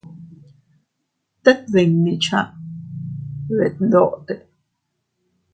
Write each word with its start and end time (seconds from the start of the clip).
Tet 1.43 1.59
dindi 1.73 2.13
cha 2.25 2.41
detndote. 3.57 4.35